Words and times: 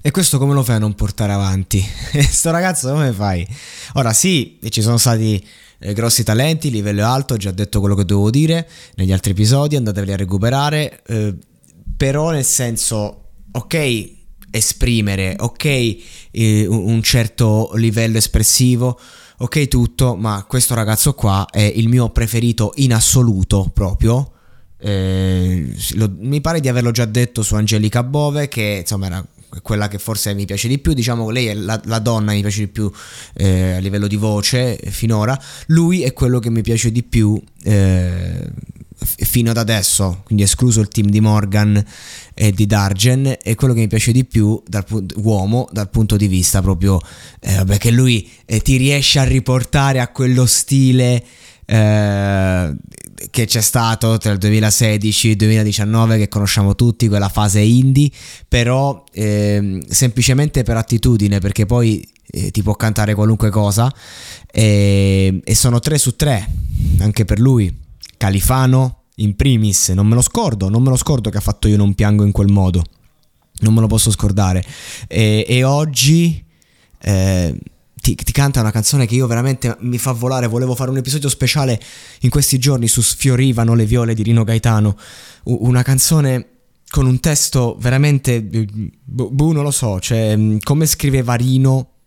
E 0.00 0.12
questo 0.12 0.38
come 0.38 0.54
lo 0.54 0.62
fai 0.62 0.76
a 0.76 0.78
non 0.78 0.94
portare 0.94 1.32
avanti? 1.32 1.84
Sto 2.30 2.52
ragazzo 2.52 2.92
come 2.92 3.10
fai? 3.12 3.46
Ora 3.94 4.12
sì, 4.12 4.58
ci 4.68 4.80
sono 4.80 4.96
stati 4.96 5.44
eh, 5.80 5.92
grossi 5.92 6.22
talenti, 6.22 6.70
livello 6.70 7.04
alto, 7.04 7.34
ho 7.34 7.36
già 7.36 7.50
detto 7.50 7.80
quello 7.80 7.96
che 7.96 8.04
dovevo 8.04 8.30
dire 8.30 8.68
negli 8.94 9.10
altri 9.10 9.32
episodi, 9.32 9.74
andateveli 9.74 10.12
a 10.12 10.16
recuperare, 10.16 11.02
eh, 11.04 11.34
però 11.96 12.30
nel 12.30 12.44
senso, 12.44 13.30
ok, 13.50 14.10
esprimere, 14.52 15.34
ok, 15.36 15.64
eh, 16.30 16.66
un 16.68 17.02
certo 17.02 17.72
livello 17.74 18.18
espressivo, 18.18 19.00
ok 19.38 19.66
tutto, 19.66 20.14
ma 20.14 20.44
questo 20.46 20.74
ragazzo 20.74 21.14
qua 21.14 21.44
è 21.50 21.62
il 21.62 21.88
mio 21.88 22.08
preferito 22.10 22.72
in 22.76 22.94
assoluto 22.94 23.68
proprio. 23.74 24.30
Eh, 24.80 25.74
lo, 25.94 26.14
mi 26.18 26.40
pare 26.40 26.60
di 26.60 26.68
averlo 26.68 26.92
già 26.92 27.04
detto 27.04 27.42
su 27.42 27.56
Angelica 27.56 28.04
Bove 28.04 28.46
che 28.46 28.78
insomma 28.82 29.06
era 29.06 29.26
quella 29.62 29.88
che 29.88 29.98
forse 29.98 30.34
mi 30.34 30.44
piace 30.44 30.68
di 30.68 30.78
più, 30.78 30.92
diciamo 30.92 31.30
lei 31.30 31.46
è 31.46 31.54
la, 31.54 31.80
la 31.84 31.98
donna 31.98 32.30
che 32.30 32.36
mi 32.36 32.42
piace 32.42 32.60
di 32.60 32.68
più 32.68 32.90
eh, 33.34 33.72
a 33.72 33.78
livello 33.78 34.06
di 34.06 34.16
voce 34.16 34.78
finora, 34.90 35.40
lui 35.66 36.02
è 36.02 36.12
quello 36.12 36.38
che 36.38 36.50
mi 36.50 36.62
piace 36.62 36.90
di 36.90 37.02
più 37.02 37.40
eh, 37.64 38.48
fino 39.00 39.50
ad 39.50 39.56
adesso, 39.56 40.22
quindi 40.24 40.42
escluso 40.42 40.80
il 40.80 40.88
team 40.88 41.08
di 41.08 41.20
Morgan 41.20 41.82
e 42.34 42.52
di 42.52 42.66
Dargen, 42.66 43.36
è 43.42 43.54
quello 43.54 43.74
che 43.74 43.80
mi 43.80 43.88
piace 43.88 44.12
di 44.12 44.24
più 44.24 44.60
dal 44.66 44.84
uomo 45.16 45.68
dal 45.70 45.88
punto 45.88 46.16
di 46.16 46.26
vista 46.26 46.60
proprio, 46.60 47.00
eh, 47.40 47.54
vabbè, 47.56 47.78
che 47.78 47.90
lui 47.90 48.28
eh, 48.44 48.60
ti 48.60 48.76
riesce 48.76 49.18
a 49.18 49.24
riportare 49.24 50.00
a 50.00 50.08
quello 50.08 50.46
stile 50.46 51.24
eh, 51.64 52.74
che 53.30 53.46
c'è 53.46 53.60
stato 53.60 54.16
tra 54.18 54.32
il 54.32 54.38
2016 54.38 55.28
e 55.28 55.30
il 55.32 55.36
2019 55.36 56.18
che 56.18 56.28
conosciamo 56.28 56.74
tutti, 56.74 57.08
quella 57.08 57.28
fase 57.28 57.60
indie, 57.60 58.10
però 58.46 59.04
eh, 59.12 59.82
semplicemente 59.88 60.62
per 60.62 60.76
attitudine, 60.76 61.38
perché 61.38 61.66
poi 61.66 62.06
eh, 62.30 62.50
ti 62.50 62.62
può 62.62 62.74
cantare 62.74 63.14
qualunque 63.14 63.50
cosa 63.50 63.92
e, 64.50 65.40
e 65.42 65.54
sono 65.54 65.80
3 65.80 65.98
su 65.98 66.16
3 66.16 66.48
anche 67.00 67.24
per 67.24 67.40
lui. 67.40 67.74
Califano 68.16 69.04
in 69.16 69.36
primis, 69.36 69.88
non 69.90 70.06
me 70.06 70.14
lo 70.14 70.22
scordo, 70.22 70.68
non 70.68 70.82
me 70.82 70.90
lo 70.90 70.96
scordo 70.96 71.30
che 71.30 71.38
ha 71.38 71.42
fatto 71.42 71.68
io 71.68 71.76
non 71.76 71.94
piango 71.94 72.24
in 72.24 72.32
quel 72.32 72.50
modo. 72.50 72.84
Non 73.60 73.74
me 73.74 73.80
lo 73.80 73.86
posso 73.88 74.10
scordare. 74.10 74.64
E, 75.08 75.44
e 75.48 75.64
oggi 75.64 76.44
eh, 77.00 77.58
ti, 78.14 78.24
ti, 78.24 78.32
canta 78.32 78.60
una 78.60 78.70
canzone 78.70 79.06
che 79.06 79.14
io 79.14 79.26
veramente 79.26 79.76
mi 79.80 79.98
fa 79.98 80.12
volare. 80.12 80.46
Volevo 80.46 80.74
fare 80.74 80.90
un 80.90 80.96
episodio 80.96 81.28
speciale 81.28 81.80
in 82.20 82.30
questi 82.30 82.58
giorni 82.58 82.88
su 82.88 83.02
Sfiorivano 83.02 83.74
le 83.74 83.84
viole 83.84 84.14
di 84.14 84.22
Rino 84.22 84.44
Gaetano. 84.44 84.96
Una 85.44 85.82
canzone 85.82 86.46
con 86.88 87.06
un 87.06 87.20
testo 87.20 87.76
veramente. 87.78 88.42
Boh, 88.42 89.30
boh 89.30 89.52
non 89.52 89.62
lo 89.62 89.70
so. 89.70 90.00
Cioè, 90.00 90.56
come 90.62 90.86
scriveva 90.86 91.34
Rino, 91.34 91.97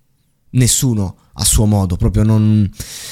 nessuno 0.51 1.16
a 1.35 1.45
suo 1.45 1.66
modo, 1.66 1.95
proprio 1.95 2.23
non 2.23 2.69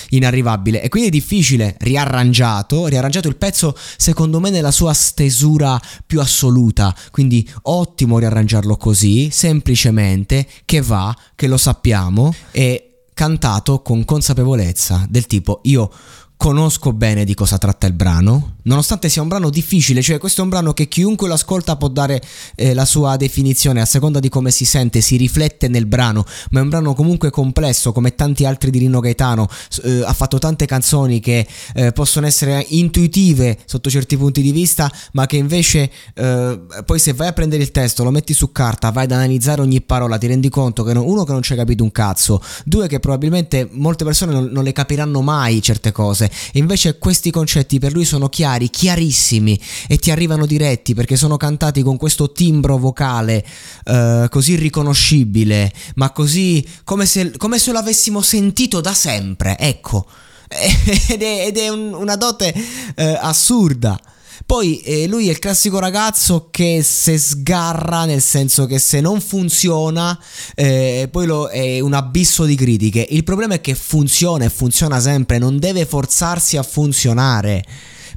inarrivabile. 0.10 0.82
E 0.82 0.90
quindi 0.90 1.10
è 1.10 1.12
difficile, 1.12 1.76
riarrangiato, 1.80 2.88
riarrangiato 2.88 3.28
il 3.28 3.38
pezzo 3.38 3.76
secondo 3.98 4.40
me 4.40 4.50
nella 4.50 4.72
sua 4.72 4.94
stesura 4.94 5.80
più 6.06 6.20
assoluta, 6.20 6.96
quindi 7.12 7.48
ottimo 7.64 8.20
riarrangiarlo 8.20 8.76
così, 8.78 9.30
semplicemente, 9.32 10.48
che 10.66 10.82
va, 10.82 11.16
che 11.36 11.48
lo 11.48 11.58
sappiamo, 11.58 12.34
e 12.52 13.04
cantato 13.14 13.82
con 13.82 14.06
consapevolezza, 14.06 15.06
del 15.10 15.26
tipo 15.26 15.60
io 15.64 15.92
conosco 16.40 16.94
bene 16.94 17.26
di 17.26 17.34
cosa 17.34 17.58
tratta 17.58 17.86
il 17.86 17.92
brano, 17.92 18.60
nonostante 18.62 19.10
sia 19.10 19.22
un 19.22 19.28
brano 19.28 19.50
difficile, 19.50 20.02
cioè 20.02 20.20
questo 20.20 20.40
è 20.40 20.44
un 20.46 20.50
brano 20.50 20.72
che 20.72 20.88
chiunque 20.88 21.28
lo 21.28 21.34
ascolta 21.34 21.76
può 21.76 21.90
dare 21.90 22.22
eh, 22.56 22.74
la 22.74 22.86
sua 22.86 23.18
definizione 23.18 23.82
a 23.82 23.86
seconda 23.86 24.22
di 24.22 24.30
come 24.30 24.50
si 24.50 24.64
sente, 24.64 25.02
si 25.02 25.18
riflette 25.18 25.68
nel 25.68 25.86
brano, 25.86 26.24
ma 26.52 26.62
è 26.62 26.64
un 26.64 26.70
brano 26.70 26.94
comunque 26.94 27.30
complesso 27.30 27.92
come 27.92 28.16
tanti 28.16 28.46
altri 28.46 28.72
di 28.72 28.80
Rino 28.80 29.02
Gaetano, 29.02 29.50
eh, 29.84 30.02
ha 30.06 30.14
fatto 30.14 30.38
tante 30.38 30.66
canzoni 30.66 31.20
che 31.20 31.46
eh, 31.74 31.92
possono 31.92 32.26
essere 32.26 32.66
intuitive 32.70 33.58
sotto 33.66 33.90
certi 33.90 34.16
punti 34.16 34.42
di 34.42 34.54
vista, 34.54 34.90
ma 35.12 35.26
che 35.26 35.36
invece 35.36 35.92
eh, 36.14 36.62
poi 36.86 37.00
se 37.00 37.12
vai 37.12 37.28
a 37.28 37.34
prendere 37.34 37.64
il 37.64 37.72
testo, 37.72 38.06
lo 38.06 38.12
metti 38.12 38.34
su 38.34 38.54
carta, 38.54 38.92
vai 38.92 39.04
ad 39.04 39.12
analizzare 39.12 39.60
ogni 39.60 39.82
parola, 39.82 40.18
ti 40.18 40.28
rendi 40.28 40.48
conto 40.48 40.84
che 40.84 40.94
non, 40.94 41.04
uno 41.06 41.26
che 41.26 41.34
non 41.34 41.42
ci 41.42 41.52
hai 41.52 41.58
capito 41.58 41.84
un 41.84 41.92
cazzo, 41.92 42.42
due 42.64 42.88
che 42.88 43.02
probabilmente 43.02 43.68
molte 43.72 44.06
persone 44.06 44.32
non, 44.32 44.46
non 44.46 44.64
le 44.64 44.72
capiranno 44.72 45.20
mai 45.20 45.62
certe 45.62 45.92
cose 45.92 46.28
invece 46.54 46.98
questi 46.98 47.32
concetti 47.32 47.80
per 47.80 47.94
lui 47.94 48.06
sono 48.06 48.30
chiari, 48.30 48.70
chiarissimi 48.70 49.60
e 49.88 49.98
ti 49.98 50.12
arrivano 50.12 50.46
diretti 50.46 50.94
perché 50.94 51.16
sono 51.16 51.38
cantati 51.38 51.82
con 51.82 51.98
questo 51.98 52.32
timbro 52.32 52.78
vocale 52.78 53.46
eh, 53.86 54.28
così 54.30 54.56
riconoscibile, 54.56 55.72
ma 55.96 56.12
così 56.12 56.66
come 56.84 57.06
se, 57.06 57.36
come 57.38 57.60
se 57.60 57.72
lo 57.72 58.22
sentito 58.22 58.82
da 58.82 58.94
sempre, 58.94 59.58
ecco. 59.58 60.06
ed 60.50 61.22
è, 61.22 61.46
ed 61.46 61.58
è 61.58 61.70
un, 61.70 61.94
una 61.94 62.16
dote 62.16 62.54
eh, 62.96 63.18
assurda. 63.20 64.00
Poi 64.46 64.80
eh, 64.82 65.08
lui 65.08 65.28
è 65.28 65.32
il 65.32 65.40
classico 65.40 65.80
ragazzo 65.80 66.50
che 66.52 66.82
se 66.84 67.18
sgarra, 67.18 68.06
nel 68.06 68.22
senso 68.22 68.66
che 68.66 68.80
se 68.80 69.02
non 69.02 69.22
funziona, 69.22 70.18
eh, 70.56 71.08
poi 71.12 71.26
lo, 71.26 71.48
è 71.48 71.80
un 71.80 71.94
abisso 71.94 72.46
di 72.46 72.56
critiche. 72.56 73.06
Il 73.10 73.24
problema 73.24 73.56
è 73.56 73.62
che 73.62 73.76
funziona 73.76 74.46
e 74.46 74.50
funziona 74.50 75.00
sempre, 75.00 75.38
non 75.38 75.60
deve 75.60 75.86
forzarsi 75.86 76.58
a 76.58 76.64
funzionare 76.64 77.64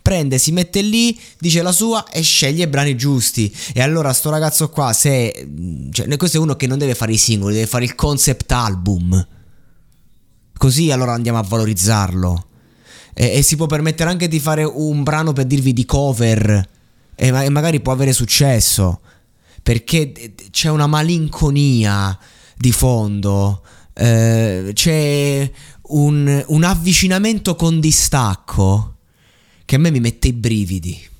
prende, 0.02 0.38
si 0.38 0.50
mette 0.50 0.82
lì, 0.82 1.18
dice 1.38 1.62
la 1.62 1.70
sua 1.70 2.08
e 2.10 2.22
sceglie 2.22 2.64
i 2.64 2.66
brani 2.66 2.96
giusti. 2.96 3.54
E 3.72 3.80
allora 3.80 4.12
sto 4.12 4.30
ragazzo 4.30 4.68
qua, 4.68 4.92
se... 4.92 5.48
Cioè, 5.92 6.16
questo 6.16 6.38
è 6.38 6.40
uno 6.40 6.56
che 6.56 6.66
non 6.66 6.78
deve 6.78 6.96
fare 6.96 7.12
i 7.12 7.16
singoli, 7.16 7.54
deve 7.54 7.66
fare 7.66 7.84
il 7.84 7.94
concept 7.94 8.50
album. 8.50 9.26
Così 10.56 10.90
allora 10.90 11.12
andiamo 11.12 11.38
a 11.38 11.42
valorizzarlo 11.42 12.46
e, 13.14 13.36
e 13.36 13.42
si 13.42 13.56
può 13.56 13.66
permettere 13.66 14.10
anche 14.10 14.28
di 14.28 14.40
fare 14.40 14.64
un 14.64 15.02
brano 15.02 15.32
per 15.32 15.46
dirvi 15.46 15.72
di 15.72 15.84
cover 15.84 16.68
e, 17.14 17.28
e 17.28 17.48
magari 17.50 17.80
può 17.80 17.92
avere 17.92 18.12
successo 18.12 19.00
perché 19.62 20.34
c'è 20.50 20.68
una 20.68 20.86
malinconia 20.86 22.18
di 22.56 22.72
fondo, 22.72 23.62
eh, 23.94 24.70
c'è 24.72 25.50
un, 25.82 26.44
un 26.46 26.64
avvicinamento 26.64 27.54
con 27.54 27.78
distacco 27.78 28.96
che 29.64 29.76
a 29.76 29.78
me 29.78 29.90
mi 29.90 30.00
mette 30.00 30.28
i 30.28 30.32
brividi. 30.32 31.10